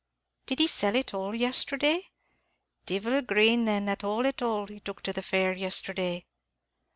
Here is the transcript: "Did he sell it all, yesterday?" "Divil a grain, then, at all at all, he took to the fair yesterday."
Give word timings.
"Did 0.47 0.57
he 0.57 0.65
sell 0.65 0.95
it 0.95 1.13
all, 1.13 1.35
yesterday?" 1.35 2.07
"Divil 2.87 3.17
a 3.17 3.21
grain, 3.21 3.65
then, 3.65 3.87
at 3.87 4.03
all 4.03 4.25
at 4.25 4.41
all, 4.41 4.65
he 4.65 4.79
took 4.79 5.03
to 5.03 5.13
the 5.13 5.21
fair 5.21 5.55
yesterday." 5.55 6.25